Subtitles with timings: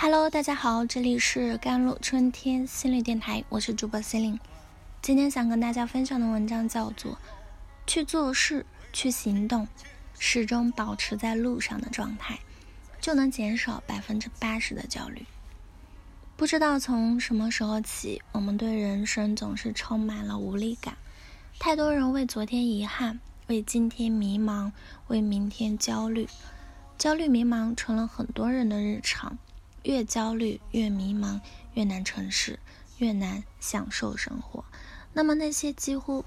[0.00, 4.40] Hello，大家好，这里是甘露春天心理电台，我是主播 c e l i n e
[5.02, 7.14] 今天想跟大家分享的文章叫做
[7.84, 9.66] 《去做事，去行动，
[10.16, 12.38] 始终保持在路上的状态，
[13.00, 15.22] 就能减少百分之八十的焦虑》。
[16.36, 20.96] 不知道从什么时候起，我们对人生总是充满了无力感。
[21.58, 23.18] 太多人为昨天遗憾，
[23.48, 24.70] 为今天迷茫，
[25.08, 26.28] 为明天焦虑，
[26.96, 29.36] 焦虑迷茫成了很多人的日常。
[29.88, 31.40] 越焦虑，越迷茫，
[31.72, 32.60] 越难成事，
[32.98, 34.62] 越难享受生活。
[35.14, 36.26] 那么，那些几乎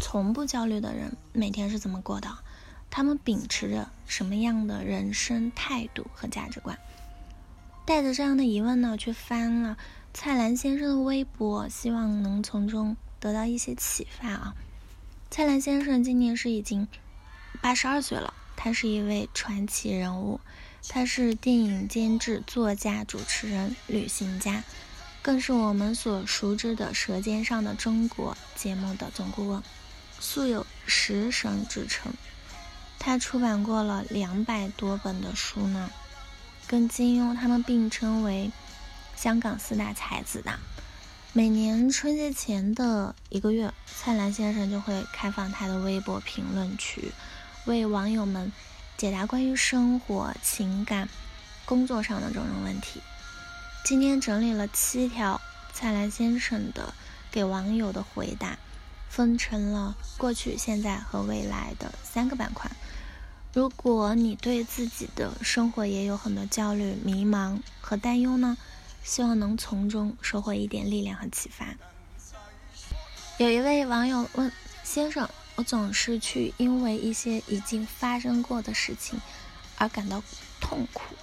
[0.00, 2.38] 从不焦虑的人，每天是怎么过的？
[2.88, 6.78] 他们秉持着什么样的人生态度和价值观？
[7.84, 9.76] 带着这样的疑问呢，去翻了
[10.14, 14.54] 蔡澜先生的微博，希望能从中得到一些启发啊。
[15.32, 16.86] 蔡澜先生今年是已经
[17.60, 20.38] 八十二岁了，他是一位传奇人物。
[20.88, 24.64] 他是电影监制、作家、主持人、旅行家，
[25.22, 29.62] 更是我们所熟知的《舌尖上的中国》节目的总顾问，
[30.18, 32.12] 素有“食神”之称。
[32.98, 35.90] 他出版过了两百多本的书呢，
[36.66, 38.50] 跟金庸他们并称为
[39.14, 40.58] 香港四大才子的。
[41.32, 47.12] 每年春节前的一个月，蔡澜先生就会开放他的微博评论区，
[47.66, 48.50] 为网友们。
[49.00, 51.08] 解答关于生活、情感、
[51.64, 53.00] 工作上的种种问题。
[53.82, 55.40] 今天整理了七条
[55.72, 56.92] 蔡澜先生的
[57.30, 58.58] 给网友的回答，
[59.08, 62.70] 分成了过去、现在和未来的三个板块。
[63.54, 68.58] 如果你对自己的生活也有很多焦虑、迷茫和担忧呢？
[69.02, 71.74] 希望能从中收获一点力量和启发。
[73.38, 74.52] 有一位网友问
[74.84, 75.26] 先生。
[75.60, 79.20] 我总是去因为一些已经发生过的事情
[79.76, 80.22] 而感到
[80.58, 81.14] 痛苦。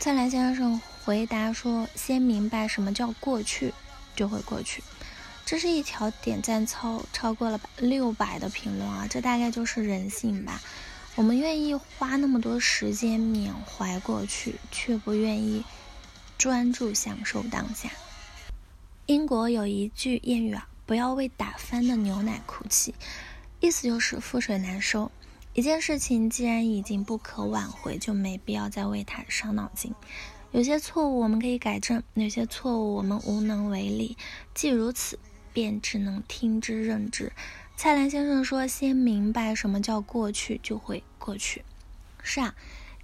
[0.00, 3.72] 蔡澜先生回答说：“先明白什么叫过去，
[4.16, 4.82] 就会过去。”
[5.46, 9.06] 这是一条点赞超超过了六百的评论啊！
[9.08, 10.60] 这大概就是人性吧。
[11.14, 15.64] 我们愿意花那么多时间缅怀过去，却不愿意
[16.36, 17.88] 专注享受当下。
[19.06, 20.67] 英国有一句谚语啊。
[20.88, 22.94] 不要为打翻的牛奶哭泣，
[23.60, 25.12] 意思就是覆水难收。
[25.52, 29.94] 一件事情既然已经不可挽回，就没必要再为它伤脑筋。
[30.50, 34.16] 有些错误我们可以改正，有些错误我们无能为力。
[34.54, 35.18] 既如此，
[35.52, 37.34] 便只能听之任之。
[37.76, 41.66] 蔡澜先生说：“先明白什么叫过去，就会过去。”
[42.24, 42.54] 是啊，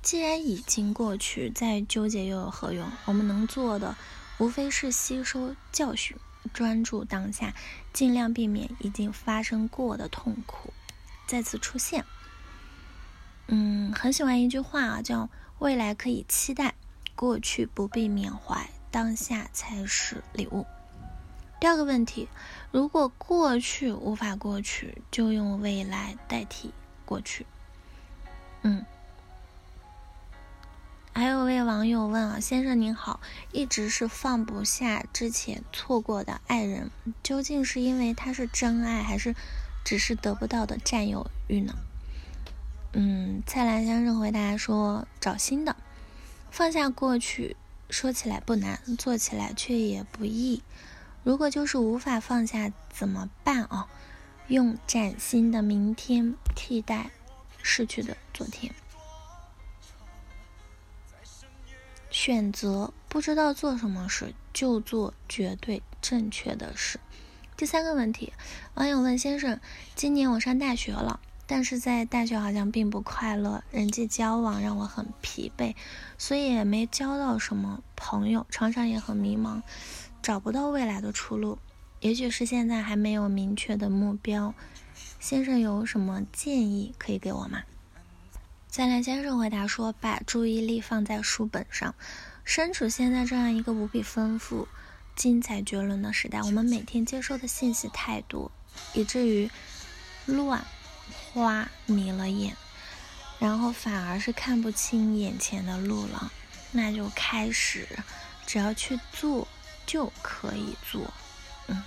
[0.00, 2.90] 既然已经过去，再纠结又有何用？
[3.04, 3.94] 我们能做的，
[4.38, 6.16] 无非是吸收教训。
[6.52, 7.54] 专注当下，
[7.92, 10.72] 尽量避免已经发生过的痛苦
[11.26, 12.04] 再次出现。
[13.46, 15.28] 嗯，很喜欢一句话啊，叫
[15.60, 16.74] “未来可以期待，
[17.14, 20.66] 过去不必缅怀，当下才是礼物”。
[21.60, 22.28] 第二个问题，
[22.72, 26.72] 如果过去无法过去，就用未来代替
[27.04, 27.46] 过去。
[28.62, 28.84] 嗯。
[31.84, 33.20] 朋友问啊，先生您好，
[33.52, 36.90] 一直是放不下之前错过的爱人，
[37.22, 39.34] 究竟是因为他是真爱，还是
[39.84, 41.74] 只是得不到的占有欲呢？
[42.94, 45.76] 嗯，蔡澜先生回答说，找新的，
[46.50, 47.54] 放下过去，
[47.90, 50.62] 说起来不难，做起来却也不易。
[51.22, 53.88] 如果就是无法放下怎么办啊？
[54.48, 57.10] 用崭新的明天替代
[57.62, 58.74] 逝去的昨天。
[62.14, 67.00] 选择不知道做什么事，就做绝对正确的事。
[67.56, 68.32] 第三个问题，
[68.74, 69.58] 网友问先生：
[69.96, 75.74] 今年我上大学了，但是在大学好像并不快乐，人际交往让我很疲惫，
[76.16, 79.62] 所以也没交到什么朋友，常常也很迷茫，
[80.22, 81.58] 找不到未来的出路。
[81.98, 84.54] 也许是现在还没有明确的目标，
[85.18, 87.64] 先生有什么建议可以给我吗？
[88.76, 91.94] 蔡澜先生回答说：“把注意力放在书本上。
[92.42, 94.66] 身处现在这样一个无比丰富、
[95.14, 98.50] 精彩绝伦的时代，我们每天接收的信息太多，
[98.92, 99.48] 以至于
[100.26, 100.66] 乱
[101.06, 102.56] 花迷了眼，
[103.38, 106.32] 然后反而是看不清眼前的路了。
[106.72, 107.86] 那就开始，
[108.44, 109.46] 只要去做
[109.86, 111.14] 就可以做。”
[111.68, 111.80] 嗯，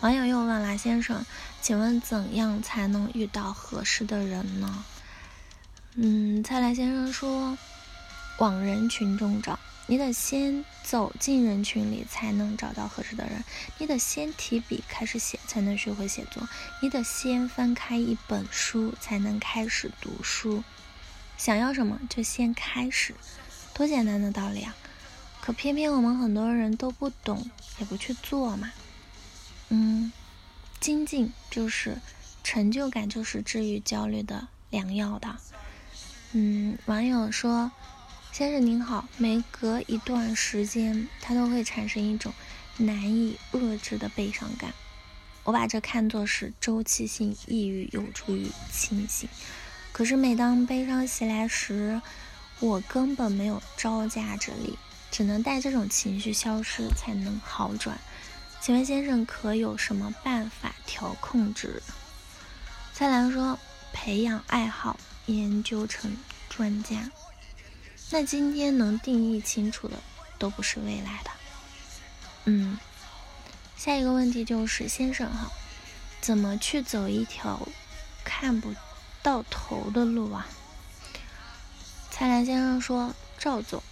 [0.00, 1.24] 网友又问了先生
[1.62, 4.84] ：“请问怎样才能遇到合适的人呢？”
[5.96, 7.56] 嗯，蔡澜先生说
[8.38, 9.56] ：“往人群中找，
[9.86, 13.44] 你得先走进人群里，才能找到合适的人。
[13.78, 16.48] 你得先提笔开始写，才能学会写作。
[16.82, 20.64] 你得先翻开一本书，才能开始读书。
[21.38, 23.14] 想要什么，就先开始，
[23.72, 24.74] 多简单的道理啊！
[25.40, 27.48] 可偏偏我们很多人都不懂，
[27.78, 28.72] 也不去做嘛。
[29.68, 30.12] 嗯，
[30.80, 31.98] 精进就是
[32.42, 35.36] 成就感，就是治愈焦虑的良药的。
[36.36, 37.70] 嗯，网友说
[38.32, 42.34] ：“先生您好，每隔一段时间，他都会产生一种
[42.76, 44.74] 难以遏制的悲伤感。
[45.44, 49.28] 我把这看作是周期性抑郁，有助于清醒。
[49.92, 52.02] 可是每当悲伤袭来时，
[52.58, 54.76] 我根本没有招架之力。”
[55.12, 57.96] 只能待这种情绪消失才能好转，
[58.60, 61.80] 请问先生可有什么办法调控之？
[62.92, 63.56] 蔡澜说：
[63.92, 66.16] 培养爱好，研究成
[66.48, 67.10] 专家。
[68.10, 69.96] 那今天能定义清楚的
[70.38, 71.30] 都不是未来的。
[72.44, 72.78] 嗯，
[73.76, 75.50] 下一个问题就是先生哈，
[76.20, 77.66] 怎么去走一条
[78.24, 78.74] 看不
[79.22, 80.46] 到头的路啊？
[82.10, 83.82] 蔡澜先生说：照走。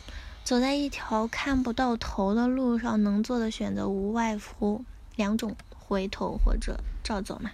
[0.44, 7.52] 走在一条看不到头的路上，能做的选择无外乎两种：回头或者照走嘛。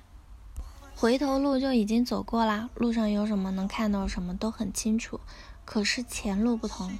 [1.00, 5.20] 回头路就已经走过啦，路上有什么能看到什么都很清楚。
[5.64, 6.98] 可是前路不同，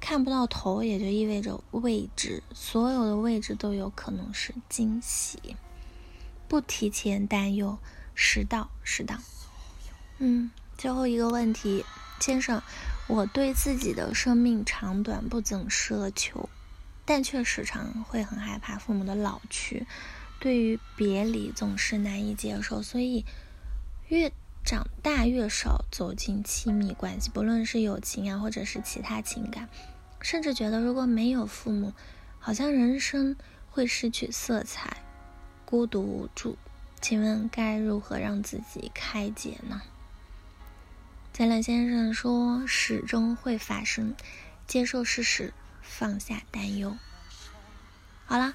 [0.00, 5.56] 看不到头也就意味着未知，所有的未知都有可能是惊喜。
[6.48, 7.76] 不提前担忧，
[8.14, 9.22] 时到时当。
[10.16, 11.84] 嗯，最后一个问题，
[12.20, 12.62] 先生。
[13.08, 16.48] 我对自己的生命长短不怎奢求，
[17.04, 19.86] 但却时常会很害怕父母的老去，
[20.40, 23.24] 对于别离总是难以接受，所以
[24.08, 24.32] 越
[24.64, 29.68] 长大越少走进亲密关系，不论是友情啊，或者是其他情感，
[30.20, 31.92] 甚至觉得如果没有父母，
[32.38, 33.36] 好像人生
[33.70, 34.98] 会失去色彩，
[35.64, 36.56] 孤独无助。
[37.00, 39.82] 请问该如何让自己开解呢？
[41.32, 44.16] 钱冷先生说：“始终会发生，
[44.66, 46.96] 接受事实，放下担忧。”
[48.26, 48.54] 好了，